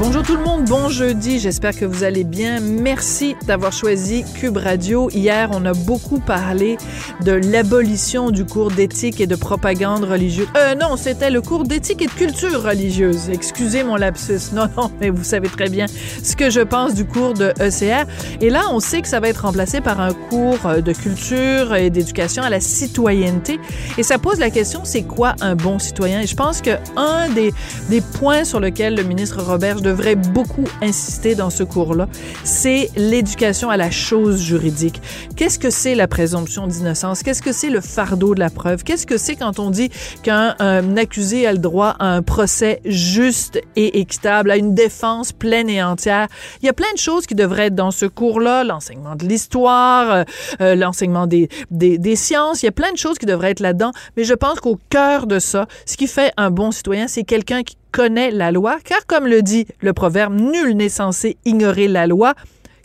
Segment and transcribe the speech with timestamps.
[0.00, 2.58] Bonjour tout le monde, bon jeudi, j'espère que vous allez bien.
[2.60, 5.08] Merci d'avoir choisi Cube Radio.
[5.10, 6.76] Hier, on a beaucoup parlé
[7.24, 10.48] de l'abolition du cours d'éthique et de propagande religieuse.
[10.56, 13.28] Euh non, c'était le cours d'éthique et de culture religieuse.
[13.30, 14.52] Excusez mon lapsus.
[14.52, 15.86] Non, non, mais vous savez très bien
[16.22, 18.06] ce que je pense du cours de ECR.
[18.40, 21.90] Et là, on sait que ça va être remplacé par un cours de culture et
[21.90, 23.60] d'éducation à la citoyenneté.
[23.98, 26.22] Et ça pose la question, c'est quoi un bon citoyen?
[26.22, 27.52] Et je pense que un des,
[27.88, 32.08] des points sur lequel le ministre Robert devrait beaucoup insister dans ce cours-là,
[32.44, 35.02] c'est l'éducation à la chose juridique.
[35.36, 37.22] Qu'est-ce que c'est la présomption d'innocence?
[37.22, 38.84] Qu'est-ce que c'est le fardeau de la preuve?
[38.84, 39.90] Qu'est-ce que c'est quand on dit
[40.22, 40.54] qu'un
[40.96, 45.82] accusé a le droit à un procès juste et équitable, à une défense pleine et
[45.82, 46.28] entière?
[46.62, 50.10] Il y a plein de choses qui devraient être dans ce cours-là, l'enseignement de l'histoire,
[50.10, 50.24] euh,
[50.62, 53.60] euh, l'enseignement des, des, des sciences, il y a plein de choses qui devraient être
[53.60, 57.24] là-dedans, mais je pense qu'au cœur de ça, ce qui fait un bon citoyen, c'est
[57.24, 61.86] quelqu'un qui connaît la loi, car comme le dit le proverbe, nul n'est censé ignorer
[61.86, 62.34] la loi.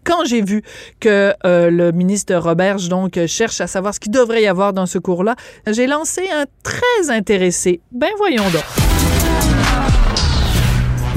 [0.03, 0.61] Quand j'ai vu
[0.99, 4.85] que euh, le ministre Roberge donc cherche à savoir ce qu'il devrait y avoir dans
[4.85, 7.81] ce cours-là, j'ai lancé un très intéressé.
[7.91, 8.63] Ben voyons donc.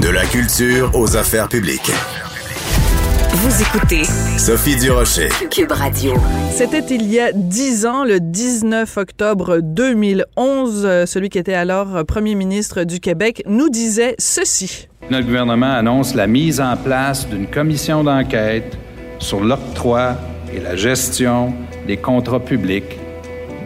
[0.01, 1.91] De la culture aux affaires publiques.
[3.33, 4.03] Vous écoutez
[4.37, 5.29] Sophie Durocher.
[5.49, 6.15] Cube Radio.
[6.51, 11.05] C'était il y a dix ans, le 19 octobre 2011.
[11.05, 14.89] Celui qui était alors premier ministre du Québec nous disait ceci.
[15.09, 18.77] Notre gouvernement annonce la mise en place d'une commission d'enquête
[19.19, 20.17] sur l'octroi
[20.53, 21.53] et la gestion
[21.87, 22.97] des contrats publics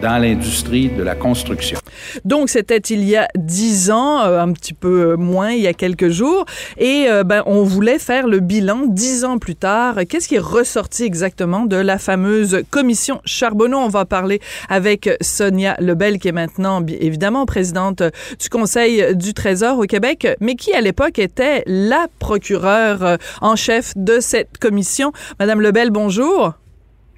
[0.00, 1.78] dans l'industrie de la construction.
[2.24, 5.72] Donc, c'était il y a dix ans, euh, un petit peu moins, il y a
[5.72, 6.44] quelques jours.
[6.78, 9.96] Et euh, ben, on voulait faire le bilan dix ans plus tard.
[10.08, 13.78] Qu'est-ce qui est ressorti exactement de la fameuse commission Charbonneau?
[13.78, 18.02] On va parler avec Sonia Lebel, qui est maintenant, évidemment, présidente
[18.38, 23.56] du Conseil du Trésor au Québec, mais qui, à l'époque, était la procureure euh, en
[23.56, 25.12] chef de cette commission.
[25.38, 26.54] Madame Lebel, bonjour.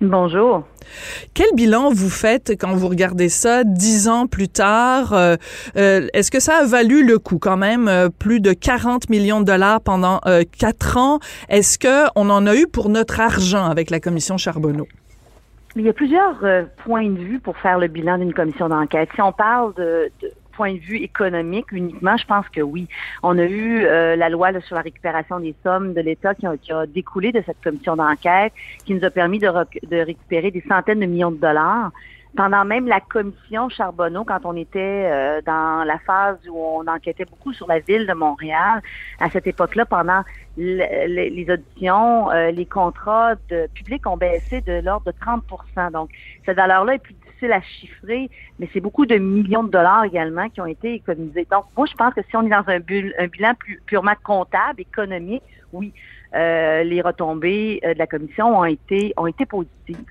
[0.00, 0.62] Bonjour.
[1.34, 5.12] Quel bilan vous faites quand vous regardez ça dix ans plus tard?
[5.12, 5.34] Euh,
[5.76, 7.88] euh, Est-ce que ça a valu le coup quand même?
[7.88, 11.19] Euh, plus de 40 millions de dollars pendant euh, quatre ans?
[11.48, 14.87] Est-ce qu'on en a eu pour notre argent avec la commission Charbonneau?
[15.75, 16.38] Il y a plusieurs
[16.84, 19.08] points de vue pour faire le bilan d'une commission d'enquête.
[19.14, 22.88] Si on parle de, de point de vue économique uniquement, je pense que oui.
[23.22, 26.72] On a eu euh, la loi sur la récupération des sommes de l'État qui, qui,
[26.72, 28.52] a découlé de cette commission d'enquête,
[28.84, 31.92] qui nous a permis de récupérer des centaines de millions de dollars
[32.37, 34.78] pendant même la commission Charbonneau, quand on était
[35.11, 38.83] euh, dans la phase où on enquêtait beaucoup sur la ville de Montréal,
[39.19, 40.22] à cette époque-là, pendant
[40.56, 46.11] les auditions, euh, les contrats de publics ont baissé de l'ordre de 30% Donc,
[46.44, 48.28] cette valeur-là est plus difficile à chiffrer,
[48.59, 51.47] mais c'est beaucoup de millions de dollars également qui ont été économisés.
[51.50, 54.81] Donc, moi, je pense que si on est dans un, un bilan plus, purement comptable,
[54.81, 55.93] économique, oui,
[56.34, 60.05] euh, les retombées de la commission ont été ont été positives.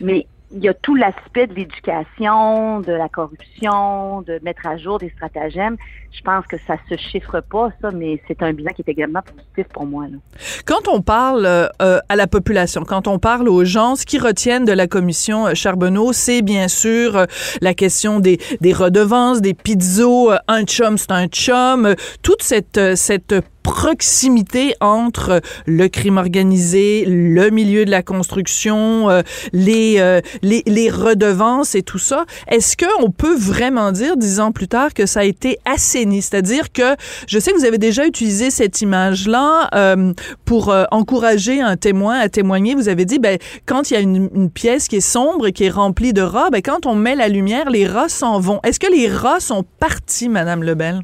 [0.00, 4.98] Mais il y a tout l'aspect de l'éducation, de la corruption, de mettre à jour
[4.98, 5.76] des stratagèmes.
[6.12, 9.20] Je pense que ça se chiffre pas, ça, mais c'est un bilan qui est également
[9.22, 10.04] positif pour moi.
[10.04, 10.18] Là.
[10.64, 14.64] Quand on parle euh, à la population, quand on parle aux gens, ce qui retiennent
[14.64, 17.24] de la commission Charbonneau, c'est bien sûr euh,
[17.60, 22.94] la question des, des redevances, des pizzos, euh, un chum, c'est un chum, toute cette,
[22.94, 23.34] cette
[23.64, 30.90] proximité entre le crime organisé, le milieu de la construction, euh, les, euh, les, les
[30.90, 32.26] redevances et tout ça.
[32.46, 36.22] Est-ce qu'on peut vraiment dire, dix ans plus tard, que ça a été assaini?
[36.22, 36.94] C'est-à-dire que
[37.26, 40.12] je sais que vous avez déjà utilisé cette image-là euh,
[40.44, 42.74] pour euh, encourager un témoin à témoigner.
[42.74, 45.52] Vous avez dit, ben, quand il y a une, une pièce qui est sombre et
[45.52, 48.60] qui est remplie de rats, ben, quand on met la lumière, les rats s'en vont.
[48.62, 51.00] Est-ce que les rats sont partis, Madame Lebel?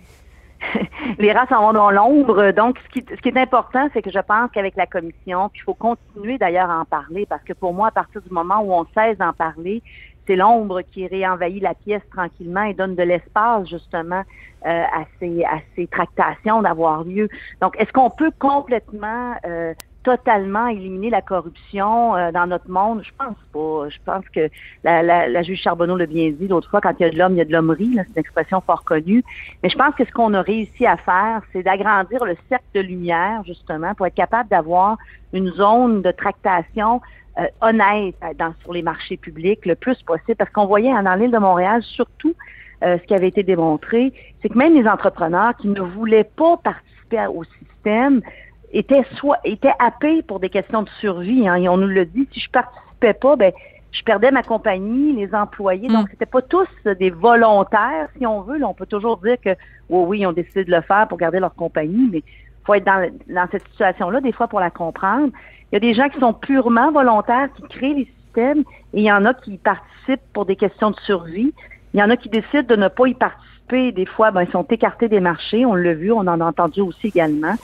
[1.19, 2.53] les rats s'en vont dans l'ombre.
[2.53, 5.61] Donc, ce qui, ce qui, est important, c'est que je pense qu'avec la commission, puis
[5.61, 8.61] il faut continuer d'ailleurs à en parler, parce que pour moi, à partir du moment
[8.61, 9.83] où on cesse d'en parler,
[10.27, 14.23] c'est l'ombre qui réenvahit la pièce tranquillement et donne de l'espace justement
[14.67, 17.29] euh, à, ces, à ces tractations d'avoir lieu.
[17.61, 23.03] Donc, est-ce qu'on peut complètement euh, totalement éliminer la corruption euh, dans notre monde?
[23.05, 23.89] Je pense pas.
[23.89, 24.49] Je pense que
[24.83, 27.19] la, la, la juge Charbonneau l'a bien dit l'autre fois, quand il y a de
[27.19, 27.93] l'homme, il y a de l'hommerie.
[27.95, 29.23] C'est une expression fort connue.
[29.63, 32.81] Mais je pense que ce qu'on a réussi à faire, c'est d'agrandir le cercle de
[32.81, 34.97] lumière, justement, pour être capable d'avoir
[35.33, 37.01] une zone de tractation
[37.39, 40.37] euh, honnête dans, sur les marchés publics le plus possible.
[40.37, 42.35] Parce qu'on voyait dans l'île de Montréal, surtout,
[42.83, 46.57] euh, ce qui avait été démontré, c'est que même les entrepreneurs qui ne voulaient pas
[46.57, 48.23] participer au système
[48.73, 51.49] étaient soit étaient happés pour des questions de survie.
[51.49, 53.53] Hein, et on nous le dit, si je participais pas, ben
[53.93, 55.89] je perdais ma compagnie, les employés.
[55.89, 58.59] Donc, c'était pas tous des volontaires, si on veut.
[58.59, 59.51] Là, on peut toujours dire que,
[59.89, 62.23] oh, oui, ils ont décidé de le faire pour garder leur compagnie, mais
[62.65, 65.31] faut être dans, dans cette situation-là, des fois, pour la comprendre.
[65.71, 68.61] Il y a des gens qui sont purement volontaires, qui créent les systèmes,
[68.95, 71.53] et il y en a qui participent pour des questions de survie.
[71.93, 73.91] Il y en a qui décident de ne pas y participer.
[73.93, 75.67] Des fois, ben, ils sont écartés des marchés.
[75.67, 77.55] On l'a vu, on en a entendu aussi également.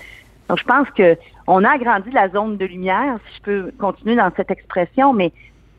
[0.48, 1.16] Donc, je pense que
[1.46, 5.32] on a agrandi la zone de lumière, si je peux continuer dans cette expression, mais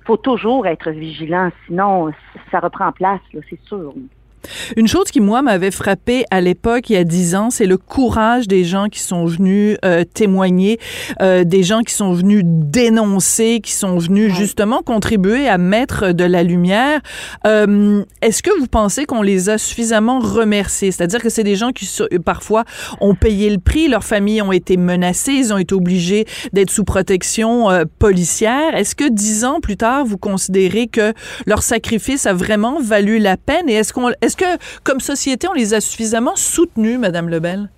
[0.05, 2.11] faut toujours être vigilant, sinon
[2.49, 3.19] ça reprend place,
[3.49, 3.93] c'est sûr.
[4.75, 7.77] Une chose qui, moi, m'avait frappé à l'époque, il y a dix ans, c'est le
[7.77, 10.79] courage des gens qui sont venus euh, témoigner,
[11.21, 16.23] euh, des gens qui sont venus dénoncer, qui sont venus justement contribuer à mettre de
[16.23, 17.01] la lumière.
[17.45, 20.91] Euh, Est-ce que vous pensez qu'on les a suffisamment remerciés?
[20.91, 21.89] C'est-à-dire que c'est des gens qui,
[22.23, 22.63] parfois,
[23.01, 26.83] ont payé le prix, leurs familles ont été menacées, ils ont été obligés d'être sous
[26.83, 27.67] protection
[27.99, 28.75] policière.
[28.75, 31.13] Est-ce que dix ans plus tard, vous considérez que
[31.45, 33.69] leur sacrifice a vraiment valu la peine?
[33.69, 37.69] Et est-ce qu'on est-ce que, comme société, on les a suffisamment soutenus, Madame Lebel?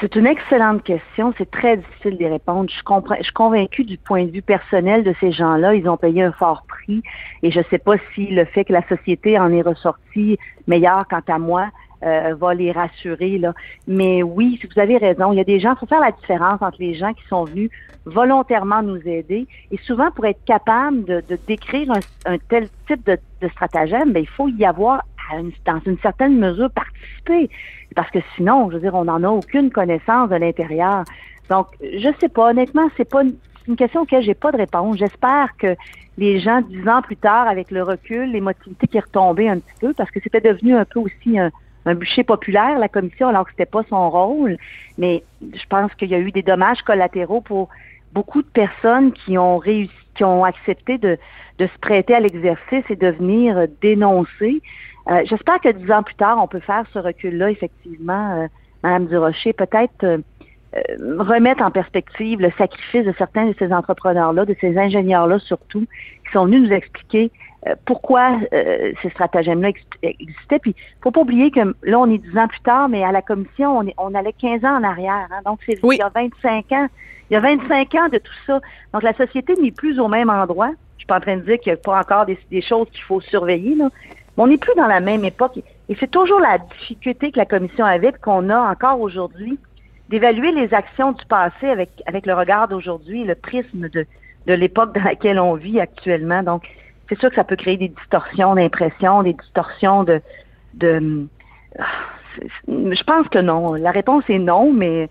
[0.00, 1.32] C'est une excellente question.
[1.38, 2.68] C'est très difficile d'y répondre.
[2.68, 5.74] Je, suis convaincue du point de vue personnel de ces gens-là.
[5.74, 7.02] Ils ont payé un fort prix.
[7.42, 11.06] Et je ne sais pas si le fait que la société en est ressortie meilleure,
[11.08, 11.68] quant à moi,
[12.02, 13.40] euh, va les rassurer.
[13.86, 15.32] Mais oui, vous avez raison.
[15.32, 17.44] Il y a des gens, il faut faire la différence entre les gens qui sont
[17.44, 17.70] venus
[18.04, 19.46] volontairement nous aider.
[19.70, 21.92] Et souvent, pour être capable de, décrire
[22.26, 23.18] un, tel type de,
[23.50, 25.02] stratagème, ben, il faut y avoir
[25.64, 27.50] dans une certaine mesure participer.
[27.94, 31.04] Parce que sinon, je veux dire, on n'en a aucune connaissance de l'intérieur.
[31.50, 33.34] Donc, je sais pas, honnêtement, c'est pas une,
[33.68, 34.96] une question auquel j'ai pas de réponse.
[34.96, 35.76] J'espère que
[36.18, 39.74] les gens, dix ans plus tard, avec le recul, l'émotivité qui est retombée un petit
[39.80, 41.50] peu, parce que c'était devenu un peu aussi un,
[41.94, 44.56] bûcher populaire, la commission, alors que c'était pas son rôle.
[44.98, 47.70] Mais je pense qu'il y a eu des dommages collatéraux pour
[48.12, 51.18] beaucoup de personnes qui ont réussi, qui ont accepté de,
[51.58, 54.60] de se prêter à l'exercice et de venir dénoncer.
[55.08, 58.46] Euh, j'espère que dix ans plus tard, on peut faire ce recul-là, effectivement, euh,
[58.82, 60.18] Madame Durocher, peut-être euh,
[61.18, 65.86] remettre en perspective le sacrifice de certains de ces entrepreneurs-là, de ces ingénieurs-là surtout,
[66.24, 67.30] qui sont venus nous expliquer
[67.84, 69.68] pourquoi ces stratagèmes-là
[70.02, 70.58] existaient.
[70.58, 73.22] Puis, faut pas oublier que là, on est dix ans plus tard, mais à la
[73.22, 75.28] commission, on, est, on allait 15 ans en arrière.
[75.30, 76.88] Hein, donc, c'est il y a 25 ans.
[77.30, 78.60] Il y a 25 ans de tout ça.
[78.92, 80.70] Donc, la société n'est plus au même endroit.
[80.96, 82.88] Je suis pas en train de dire qu'il n'y a pas encore des, des choses
[82.90, 83.90] qu'il faut surveiller, là.
[84.36, 85.58] Mais on n'est plus dans la même époque.
[85.88, 89.58] Et c'est toujours la difficulté que la commission avait, qu'on a encore aujourd'hui,
[90.08, 94.06] d'évaluer les actions du passé avec, avec le regard d'aujourd'hui, le prisme de,
[94.46, 96.42] de l'époque dans laquelle on vit actuellement.
[96.42, 96.64] Donc,
[97.08, 100.20] c'est sûr que ça peut créer des distorsions d'impression, des distorsions de,
[102.68, 103.74] je pense que non.
[103.74, 105.08] La réponse est non, mais,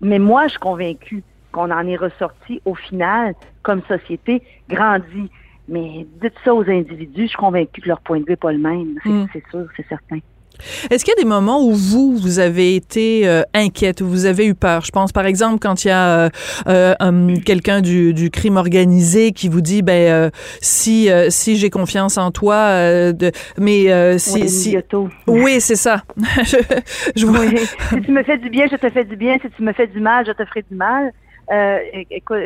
[0.00, 1.22] mais moi, je suis convaincue
[1.52, 5.30] qu'on en est ressorti au final, comme société, grandi.
[5.68, 8.52] Mais dites ça aux individus, je suis convaincue que leur point de vue n'est pas
[8.52, 8.98] le même.
[9.04, 9.50] C'est mm.
[9.50, 10.18] sûr, c'est certain.
[10.90, 14.26] Est-ce qu'il y a des moments où vous, vous avez été euh, inquiète, où vous
[14.26, 14.84] avez eu peur?
[14.84, 16.28] Je pense, par exemple, quand il y a euh,
[16.66, 20.30] euh um, quelqu'un du, du, crime organisé qui vous dit, ben, euh,
[20.60, 24.42] si, si j'ai confiance en toi, de, mais si...
[24.42, 24.78] Oui, si...
[25.26, 25.60] oui.
[25.60, 26.02] c'est ça.
[26.44, 26.56] je,
[27.16, 27.46] je vois...
[27.46, 29.38] Si tu me fais du bien, je te fais du bien.
[29.40, 31.12] Si tu me fais du mal, je te ferai du mal.
[32.10, 32.38] écoute,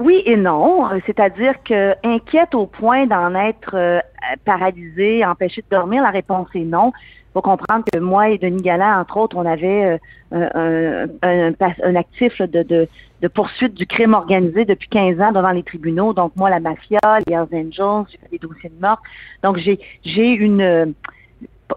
[0.00, 4.00] oui et non, c'est-à-dire que inquiète au point d'en être euh,
[4.44, 6.92] paralysé, empêché de dormir, la réponse est non.
[6.96, 10.00] Il faut comprendre que moi et Denis Galland, entre autres, on avait
[10.32, 11.52] euh, un,
[11.84, 16.12] un, actif de, de, poursuite du crime organisé depuis 15 ans devant les tribunaux.
[16.12, 19.00] Donc moi, la mafia, les Hells Angels, j'ai fait des dossiers de mort.
[19.44, 20.94] Donc j'ai j'ai une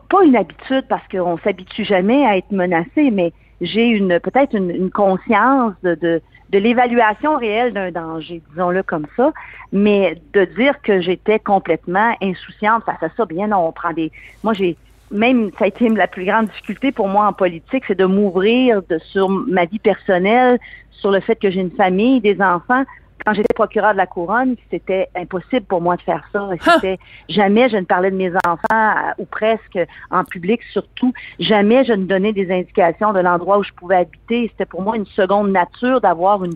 [0.09, 4.71] pas une habitude parce qu'on s'habitue jamais à être menacé, mais j'ai une peut-être une,
[4.71, 6.21] une conscience de, de
[6.53, 9.31] de l'évaluation réelle d'un danger, disons-le comme ça,
[9.71, 14.11] mais de dire que j'étais complètement insouciante face à ça, bien non, on prend des...
[14.43, 14.77] Moi, j'ai
[15.09, 18.81] même, ça a été la plus grande difficulté pour moi en politique, c'est de m'ouvrir
[18.99, 20.59] sur ma vie personnelle,
[20.91, 22.83] sur le fait que j'ai une famille, des enfants,
[23.25, 26.49] quand j'étais procureur de la couronne, c'était impossible pour moi de faire ça.
[26.61, 26.97] C'était
[27.29, 29.79] jamais je ne parlais de mes enfants euh, ou presque
[30.11, 31.13] en public surtout.
[31.39, 34.49] Jamais je ne donnais des indications de l'endroit où je pouvais habiter.
[34.51, 36.55] C'était pour moi une seconde nature d'avoir une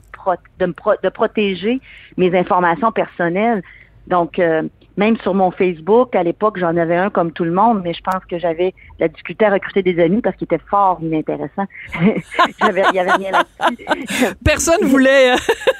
[0.59, 1.79] de, me de protéger
[2.17, 3.63] mes informations personnelles.
[4.07, 4.63] Donc euh,
[4.97, 8.01] même sur mon Facebook, à l'époque, j'en avais un comme tout le monde, mais je
[8.01, 11.65] pense que j'avais la difficulté à recruter des amis parce qu'il était fort inintéressant.
[12.01, 12.21] il
[12.63, 14.35] n'y avait rien là-dessus.
[14.43, 15.31] Personne voulait.
[15.31, 15.35] Hein?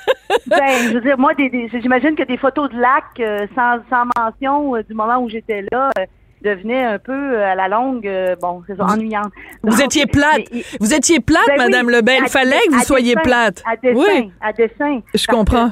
[0.48, 4.76] ben, je veux dire, moi, j'imagine que des photos de lac euh, sans, sans mention
[4.76, 6.06] euh, du moment où j'étais là, euh,
[6.44, 8.08] devenait un peu à la longue,
[8.40, 9.32] bon, c'est ennuyante.
[9.64, 10.44] Vous étiez plate.
[10.80, 12.22] vous étiez plate, ben Madame Lebel.
[12.22, 13.64] Il fallait que vous soyez plate.
[13.66, 14.32] À dessin, oui.
[14.40, 15.02] à dessin.
[15.16, 15.72] Je comprends.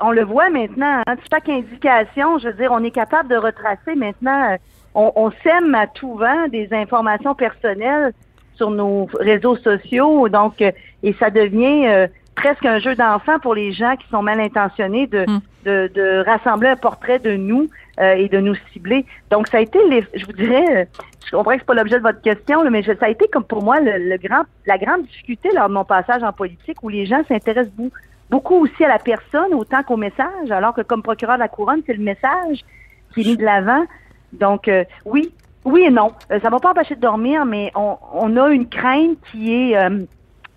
[0.00, 1.02] On le voit maintenant.
[1.06, 4.56] Hein, chaque indication, je veux dire, on est capable de retracer maintenant.
[4.94, 8.12] On, on sème à tout vent des informations personnelles
[8.54, 13.96] sur nos réseaux sociaux, donc et ça devient presque un jeu d'enfant pour les gens
[13.96, 15.40] qui sont mal intentionnés de, hmm.
[15.64, 17.68] de, de, rassembler un portrait de nous
[18.00, 19.04] euh, et de nous cibler.
[19.30, 20.84] Donc, ça a été, les, je vous dirais, euh,
[21.26, 23.62] je comprends que c'est pas l'objet de votre question, mais ça a été comme pour
[23.62, 27.22] moi le, grand, la grande difficulté lors de mon passage en politique où les gens
[27.28, 27.96] s'intéressent beaucoup,
[28.30, 31.82] beaucoup aussi à la personne autant qu'au message, alors que comme procureur de la couronne,
[31.86, 32.64] c'est le message
[33.12, 33.84] qui est mis de l'avant.
[34.32, 35.32] Donc, euh, oui,
[35.64, 36.12] oui et non.
[36.28, 39.76] ça va pas empêcher de dormir, mais on, a une crainte qui est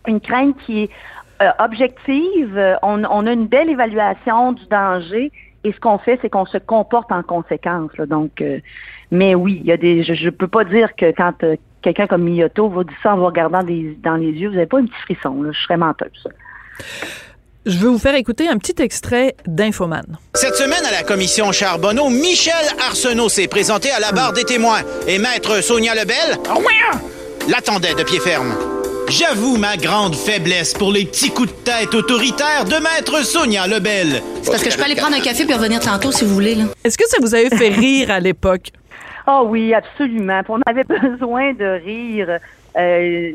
[0.07, 0.89] une crainte qui est
[1.41, 2.57] euh, objective.
[2.57, 5.31] Euh, on, a une belle évaluation du danger
[5.63, 7.91] et ce qu'on fait, c'est qu'on se comporte en conséquence.
[8.07, 8.59] Donc, euh,
[9.11, 10.03] mais oui, il y a des.
[10.03, 11.33] Je, ne peux pas dire que quand
[11.81, 14.79] quelqu'un comme Miyoto vous dit ça en vous regardant dans les yeux, vous n'avez pas
[14.79, 15.43] un petit frisson.
[15.51, 16.27] Je serais menteuse.
[17.67, 20.17] Je veux vous faire écouter un petit extrait d'Infoman.
[20.35, 22.53] Cette semaine, à la commission Charbonneau, Michel
[22.87, 26.39] Arsenault s'est présenté à la barre des témoins et maître Sonia Lebel
[27.49, 28.55] l'attendait de pied ferme.
[29.09, 34.21] J'avoue ma grande faiblesse pour les petits coups de tête autoritaires de maître Sonia Lebel.
[34.43, 36.57] C'est parce que je peux aller prendre un café puis revenir tantôt si vous voulez.
[36.85, 38.71] Est-ce que ça vous avait fait rire à l'époque?
[39.27, 40.41] Oh oui, absolument.
[40.47, 42.39] On avait besoin de rire.
[42.77, 43.31] Euh,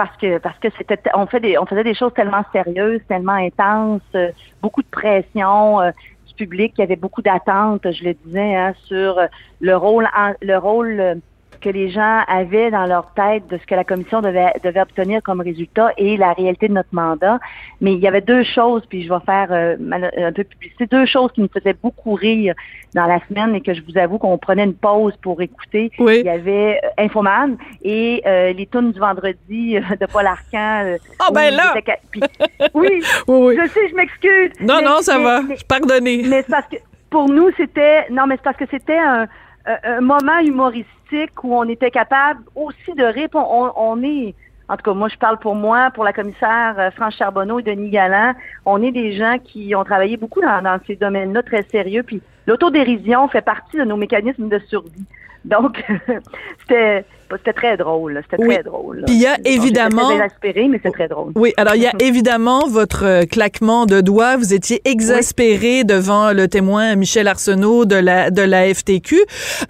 [0.00, 3.34] parce que parce que c'était on fait des on faisait des choses tellement sérieuses, tellement
[3.34, 4.30] intenses, euh,
[4.62, 5.90] beaucoup de pression euh,
[6.26, 9.20] du public, il y avait beaucoup d'attentes, je le disais, hein, sur
[9.60, 10.08] le rôle
[10.40, 11.20] le rôle
[11.60, 15.22] que les gens avaient dans leur tête de ce que la commission devait, devait obtenir
[15.22, 17.38] comme résultat et la réalité de notre mandat.
[17.80, 19.76] Mais il y avait deux choses, puis je vais faire euh,
[20.16, 22.54] un peu publicité, deux choses qui me faisaient beaucoup rire
[22.94, 25.92] dans la semaine et que je vous avoue qu'on prenait une pause pour écouter.
[25.98, 30.96] Il y avait euh, Infoman et euh, les tunes du vendredi de Paul Arcan.
[31.18, 31.74] Ah ben là!
[32.74, 34.52] oui, oui, je sais, je m'excuse.
[34.60, 36.04] Non, non, ça va, je pardonne.
[36.04, 36.76] Mais c'est parce que
[37.10, 38.08] pour nous, c'était...
[38.10, 39.26] Non, mais c'est parce que c'était un,
[39.66, 40.99] un moment humoristique
[41.42, 43.72] où on était capable aussi de répondre.
[43.76, 44.34] On, est,
[44.68, 47.62] en tout cas, moi je parle pour moi, pour la commissaire euh, France Charbonneau et
[47.62, 51.62] Denis Galland, on est des gens qui ont travaillé beaucoup dans, dans ces domaines-là très
[51.64, 52.02] sérieux.
[52.02, 55.04] Puis l'autodérision fait partie de nos mécanismes de survie.
[55.44, 55.84] Donc,
[56.60, 57.04] c'était
[57.38, 58.22] c'était très drôle.
[58.30, 59.04] C'était très drôle.
[59.08, 60.10] il y a évidemment.
[60.10, 61.32] exaspéré, mais c'est très drôle.
[61.34, 64.36] Oui, alors il y a évidemment votre euh, claquement de doigts.
[64.36, 69.20] Vous étiez exaspéré devant le témoin Michel Arsenault de la de la FTQ.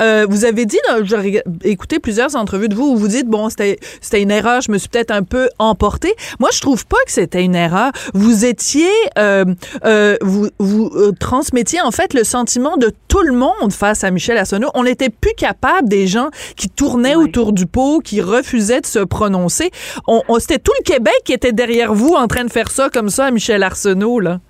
[0.00, 3.78] Euh, vous avez dit, j'ai écouté plusieurs entrevues de vous où vous dites bon, c'était
[4.00, 4.60] c'était une erreur.
[4.60, 6.14] Je me suis peut-être un peu emporté.
[6.38, 7.92] Moi, je trouve pas que c'était une erreur.
[8.14, 9.44] Vous étiez, euh,
[9.84, 14.10] euh, vous vous euh, transmettiez en fait le sentiment de tout le monde face à
[14.10, 14.70] Michel Arsenault.
[14.74, 19.00] On n'était plus capable des gens qui tournaient autour du pot, qui refusait de se
[19.00, 19.70] prononcer.
[20.06, 23.08] On, C'était tout le Québec qui était derrière vous en train de faire ça comme
[23.08, 24.40] ça à Michel Arsenault, là.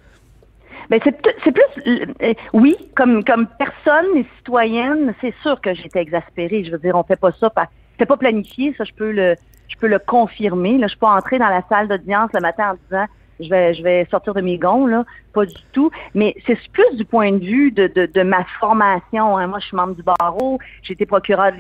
[0.90, 6.64] Ben c'est plus, euh, oui, comme comme personne et citoyenne, c'est sûr que j'étais exaspérée.
[6.64, 7.48] Je veux dire, on fait pas ça,
[7.92, 9.36] c'était pas planifié, ça je peux le,
[9.68, 10.78] je peux le confirmer.
[10.78, 13.06] Là, je suis pas entrer dans la salle d'audience le matin en disant
[13.40, 15.04] je vais, je vais sortir de mes gonds, là.
[15.32, 15.90] Pas du tout.
[16.14, 19.36] Mais c'est plus du point de vue de, de, de ma formation.
[19.38, 19.46] Hein.
[19.46, 20.58] Moi, je suis membre du barreau.
[20.82, 21.52] J'étais procureur,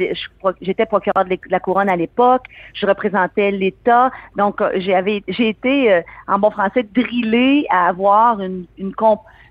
[0.60, 2.46] j'étais procureur de la couronne à l'époque.
[2.74, 4.10] Je représentais l'État.
[4.36, 8.92] Donc, euh, j'avais, j'ai été, euh, en bon français, drillée à avoir une, une,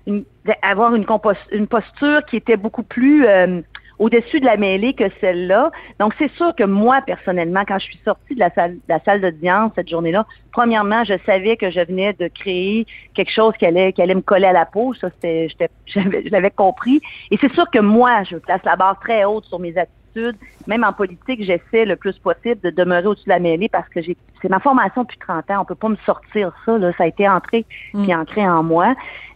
[0.06, 0.24] une
[0.62, 1.06] avoir une,
[1.52, 3.60] une posture qui était beaucoup plus euh,
[4.00, 5.70] au-dessus de la mêlée que celle-là.
[6.00, 8.98] Donc, c'est sûr que moi, personnellement, quand je suis sortie de la salle, de la
[9.04, 13.66] salle d'audience cette journée-là, premièrement, je savais que je venais de créer quelque chose qui
[13.66, 14.94] allait, qui allait me coller à la peau.
[14.94, 15.48] Ça, c'était,
[15.86, 17.02] je l'avais compris.
[17.30, 20.36] Et c'est sûr que moi, je place la barre très haute sur mes attitudes.
[20.66, 24.00] Même en politique, j'essaie le plus possible de demeurer au-dessus de la mêlée parce que
[24.00, 25.60] j'ai, c'est ma formation depuis 30 ans.
[25.60, 26.90] On peut pas me sortir ça, là.
[26.96, 28.02] Ça a été entré mm.
[28.02, 28.94] puis ancré en moi.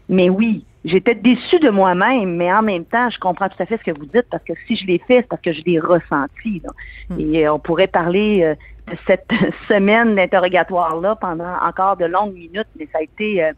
[0.08, 3.78] Mais oui, j'étais déçue de moi-même, mais en même temps, je comprends tout à fait
[3.78, 5.78] ce que vous dites parce que si je l'ai fait, c'est parce que je l'ai
[5.78, 6.62] ressenti.
[7.08, 7.20] Hmm.
[7.20, 8.54] Et euh, on pourrait parler euh,
[8.92, 9.30] de cette
[9.68, 13.52] semaine d'interrogatoire-là pendant encore de longues minutes, mais ça a été euh,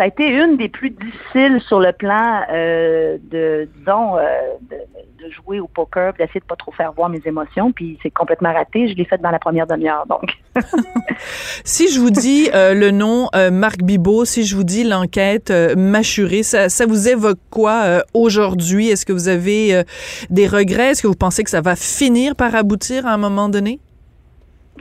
[0.00, 5.30] ça a été une des plus difficiles sur le plan euh, de, disons, euh, de,
[5.30, 8.88] jouer au poker, d'essayer de pas trop faire voir mes émotions, puis c'est complètement raté.
[8.88, 10.39] Je l'ai fait dans la première demi-heure, donc.
[11.64, 16.42] si je vous dis euh, le nom Marc Bibot, si je vous dis l'enquête Machuré,
[16.42, 18.88] ça, vous évoque quoi aujourd'hui?
[18.88, 19.84] Est-ce que vous avez
[20.30, 20.90] des regrets?
[20.90, 23.80] Est-ce que vous pensez que ça va finir par aboutir à un moment donné?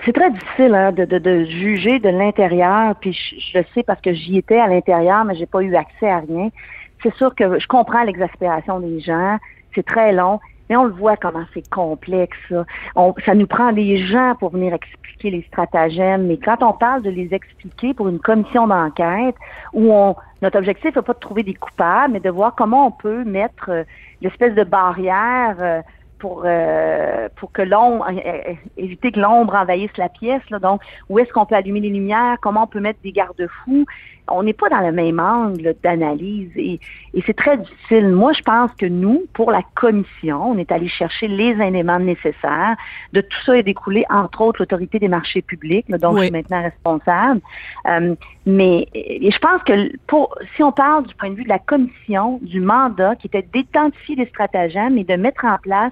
[0.05, 4.01] c'est très difficile hein, de, de, de, juger de l'intérieur, puis je, le sais parce
[4.01, 6.49] que j'y étais à l'intérieur, mais j'ai pas eu accès à rien.
[7.03, 9.37] C'est sûr que je comprends l'exaspération des gens,
[9.75, 12.37] c'est très long, Mais on le voit comment c'est complexe.
[12.49, 12.65] Ça.
[13.25, 16.27] Ça nous prend des gens pour venir expliquer les stratagèmes.
[16.27, 19.35] Mais quand on parle de les expliquer pour une commission d'enquête,
[19.73, 22.91] où on, notre objectif n'est pas de trouver des coupables, mais de voir comment on
[22.91, 23.83] peut mettre euh,
[24.21, 25.81] l'espèce de barrière euh,
[26.19, 28.05] pour euh, pour que l'ombre
[28.77, 30.41] éviter que l'ombre envahisse la pièce.
[30.61, 32.37] Donc, où est-ce qu'on peut allumer les lumières?
[32.41, 33.85] Comment on peut mettre des garde-fous?
[34.31, 36.79] On n'est pas dans le même angle d'analyse et,
[37.13, 38.09] et c'est très difficile.
[38.09, 42.75] Moi, je pense que nous, pour la commission, on est allé chercher les éléments nécessaires.
[43.13, 46.61] De tout ça est découlé, entre autres, l'autorité des marchés publics, dont je suis maintenant
[46.61, 47.41] responsable.
[47.87, 51.49] Euh, mais et je pense que pour si on parle du point de vue de
[51.49, 55.91] la commission, du mandat, qui était d'identifier les stratagèmes et de mettre en place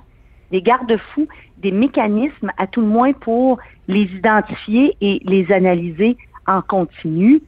[0.52, 1.28] des garde-fous,
[1.58, 6.18] des mécanismes, à tout le moins pour les identifier et les analyser
[6.48, 7.42] en continu,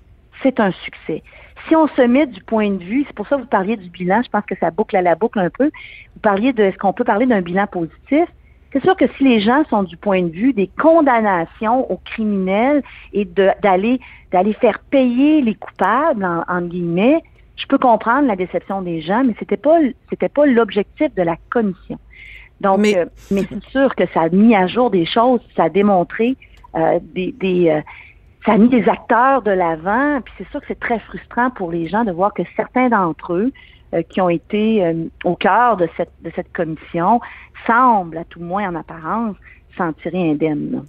[0.43, 1.23] c'est un succès.
[1.67, 3.89] Si on se met du point de vue, c'est pour ça que vous parliez du
[3.89, 6.77] bilan, je pense que ça boucle à la boucle un peu, vous parliez de, est-ce
[6.77, 8.27] qu'on peut parler d'un bilan positif?
[8.71, 12.83] C'est sûr que si les gens sont du point de vue des condamnations aux criminels
[13.13, 13.99] et d'aller
[14.31, 17.23] d'aller faire payer les coupables, en, en, guillemets,
[17.55, 19.79] je peux comprendre la déception des gens, mais c'était pas
[20.09, 21.97] c'était pas l'objectif de la commission.
[22.61, 25.63] Donc, mais, euh, mais c'est sûr que ça a mis à jour des choses, ça
[25.63, 26.35] a démontré
[26.75, 27.81] euh, des, des euh,
[28.45, 31.71] ça a mis des acteurs de l'avant, puis c'est sûr que c'est très frustrant pour
[31.71, 33.51] les gens de voir que certains d'entre eux
[33.93, 37.19] euh, qui ont été euh, au cœur de cette de cette commission
[37.67, 39.35] semblent, à tout moins en apparence,
[39.77, 40.83] s'en tirer indemne.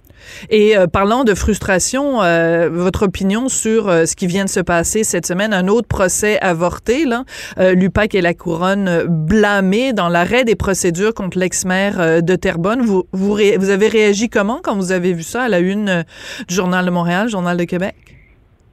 [0.49, 4.59] Et euh, parlant de frustration, euh, votre opinion sur euh, ce qui vient de se
[4.59, 7.23] passer cette semaine, un autre procès avorté, là,
[7.57, 12.81] euh, l'UPAC et la Couronne blâmés dans l'arrêt des procédures contre l'ex-maire de Terrebonne.
[12.81, 16.03] Vous, vous, vous, avez réagi comment quand vous avez vu ça à la une
[16.47, 17.95] du Journal de Montréal, Journal de Québec?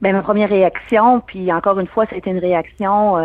[0.01, 3.17] Bien, ma première réaction, puis encore une fois, été une réaction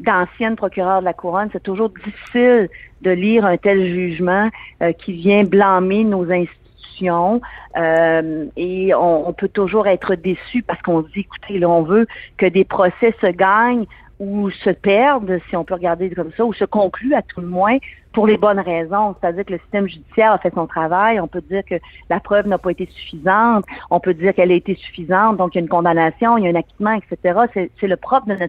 [0.00, 2.68] d'ancienne procureure de la couronne, c'est toujours difficile
[3.02, 4.48] de lire un tel jugement
[4.82, 7.40] euh, qui vient blâmer nos institutions
[7.76, 12.06] euh, et on, on, peut toujours être déçu parce qu'on dit, écoutez, là, on veut
[12.36, 13.86] que des procès se gagnent
[14.20, 17.46] ou se perdent, si on peut regarder comme ça, ou se concluent à tout le
[17.46, 17.78] moins
[18.12, 19.16] pour les bonnes raisons.
[19.18, 21.18] C'est-à-dire que le système judiciaire a fait son travail.
[21.20, 21.76] On peut dire que
[22.10, 23.64] la preuve n'a pas été suffisante.
[23.90, 26.46] On peut dire qu'elle a été suffisante, donc il y a une condamnation, il y
[26.48, 27.70] a un acquittement, etc.
[27.80, 28.44] C'est le propre de notre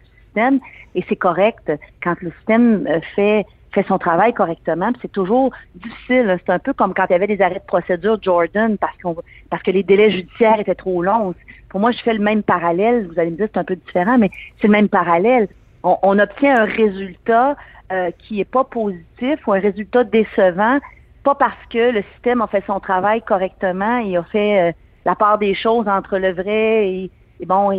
[0.95, 1.71] et c'est correct
[2.03, 4.91] quand le système fait fait son travail correctement.
[5.01, 6.37] C'est toujours difficile.
[6.45, 9.15] C'est un peu comme quand il y avait des arrêts de procédure Jordan parce qu'on
[9.49, 11.33] parce que les délais judiciaires étaient trop longs.
[11.69, 13.07] Pour moi, je fais le même parallèle.
[13.07, 15.47] Vous allez me dire c'est un peu différent, mais c'est le même parallèle.
[15.83, 17.55] On, on obtient un résultat
[17.91, 20.79] euh, qui est pas positif ou un résultat décevant,
[21.23, 24.71] pas parce que le système a fait son travail correctement et a fait euh,
[25.03, 27.71] la part des choses entre le vrai et, et bon,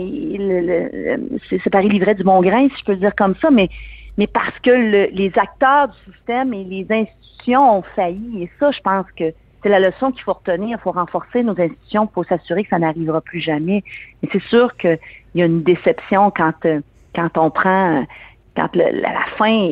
[1.48, 3.68] c'est Paris livret du bon grain, si je peux le dire comme ça, mais
[4.18, 8.42] mais parce que le, les acteurs du système et les institutions ont failli.
[8.42, 10.78] Et ça, je pense que c'est la leçon qu'il faut retenir.
[10.78, 13.82] Il faut renforcer nos institutions pour s'assurer que ça n'arrivera plus jamais.
[14.22, 14.98] Et c'est sûr qu'il
[15.34, 16.52] y a une déception quand,
[17.14, 18.04] quand on prend,
[18.54, 19.70] quand le, la, la, fin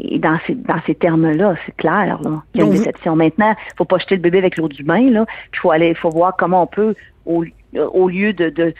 [0.00, 2.20] est, dans ces, dans ces termes-là, c'est clair.
[2.22, 2.42] Là.
[2.54, 3.14] Il y a une déception.
[3.14, 5.10] Maintenant, il faut pas jeter le bébé avec l'eau du bain.
[5.10, 5.26] Là.
[5.52, 8.74] Il faut aller, faut voir comment on peut, au, au lieu de, de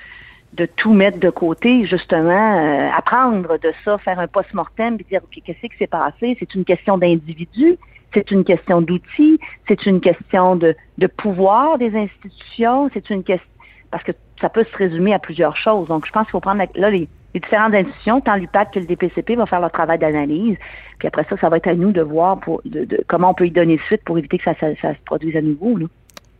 [0.54, 5.20] de tout mettre de côté, justement, euh, apprendre de ça, faire un post-mortem, puis dire,
[5.22, 6.36] OK, qu'est-ce qui s'est passé?
[6.40, 7.76] C'est une question d'individu,
[8.14, 13.48] c'est une question d'outils, c'est une question de, de pouvoir des institutions, c'est une question,
[13.90, 15.88] parce que ça peut se résumer à plusieurs choses.
[15.88, 18.86] Donc, je pense qu'il faut prendre, là, les, les différentes institutions, tant l'UPAC que le
[18.86, 20.56] DPCP, vont faire leur travail d'analyse.
[20.98, 23.34] Puis après ça, ça va être à nous de voir pour, de, de, comment on
[23.34, 25.76] peut y donner suite pour éviter que ça, ça, ça se produise à nouveau.
[25.76, 25.86] Là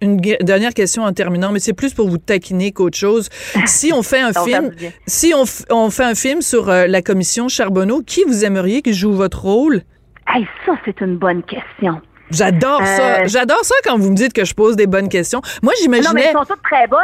[0.01, 3.29] une dernière question en terminant, mais c'est plus pour vous taquiner qu'autre chose.
[3.67, 4.71] Si on fait un film,
[5.07, 8.95] si on, on, fait un film sur euh, la commission Charbonneau, qui vous aimeriez qui
[8.95, 9.83] joue votre rôle?
[10.29, 12.01] Hey, ça, c'est une bonne question.
[12.31, 12.85] J'adore euh...
[12.85, 13.27] ça.
[13.27, 15.41] J'adore ça quand vous me dites que je pose des bonnes questions.
[15.63, 16.09] Moi, j'imaginais.
[16.09, 17.01] Non, mais elles sont toutes très bonnes.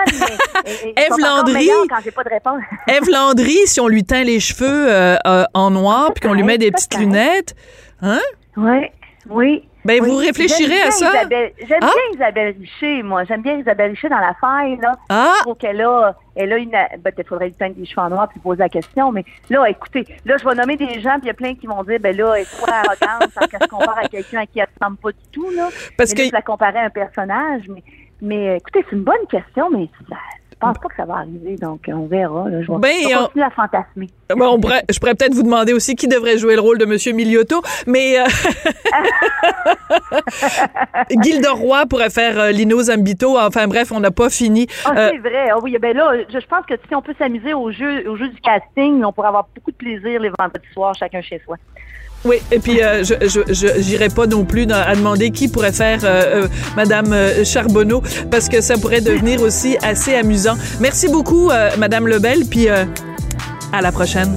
[0.64, 1.70] Mais Eve Landry.
[1.88, 2.60] Quand j'ai pas de réponse.
[2.88, 6.42] Eve Landry, si on lui teint les cheveux euh, euh, en noir puis qu'on lui
[6.42, 7.54] met des petites lunettes,
[8.02, 8.20] hein?
[8.56, 8.90] Oui,
[9.30, 9.68] oui.
[9.84, 10.08] Ben, oui.
[10.08, 11.12] vous réfléchirez à ça.
[11.28, 11.90] J'aime ah?
[11.92, 13.24] bien Isabelle Richer, moi.
[13.24, 14.92] J'aime bien Isabelle Richer dans la faille, là.
[15.08, 15.34] Ah!
[15.38, 18.08] Je trouve qu'elle a, elle a une, ben, il faudrait lui teindre des cheveux en
[18.10, 21.24] noir puis poser la question, mais là, écoutez, là, je vais nommer des gens puis
[21.24, 23.62] il y a plein qui vont dire, ben là, elle est trop arrogante quand elle
[23.62, 25.68] se compare à quelqu'un à qui elle ne ressemble pas du tout, là.
[25.96, 26.28] Parce mais que.
[26.28, 27.82] je la comparer à un personnage, mais,
[28.22, 30.16] mais écoutez, c'est une bonne question, mais ça,
[30.64, 32.48] pense pas que ça va arriver, donc on verra.
[32.48, 32.62] Là.
[32.62, 33.42] Je vais, ben, je on...
[33.42, 34.08] à fantasmer.
[34.28, 37.16] Pourrait, je pourrais peut-être vous demander aussi qui devrait jouer le rôle de M.
[37.16, 38.24] Miliotto, mais euh...
[41.22, 43.38] Gilda Roy pourrait faire euh, Lino Zambito.
[43.38, 44.66] Enfin bref, on n'a pas fini.
[44.84, 45.10] Ah, euh...
[45.12, 45.48] c'est vrai.
[45.50, 48.16] Ah, oui, ben là, je, je, pense que si on peut s'amuser au jeu, au
[48.16, 51.56] jeu du casting, on pourrait avoir beaucoup de plaisir les vendredis soirs, chacun chez soi.
[52.24, 53.14] Oui, et puis euh, je
[53.48, 58.02] je j'irai pas non plus à demander qui pourrait faire euh, euh, Madame euh, Charbonneau
[58.30, 60.56] parce que ça pourrait devenir aussi assez amusant.
[60.80, 64.36] Merci beaucoup, Madame Lebel, puis à la prochaine.